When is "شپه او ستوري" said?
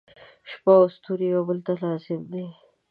0.49-1.27